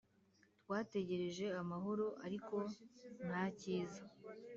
[0.61, 2.55] Twategereje amahoro ariko
[3.27, 4.01] nta cyiza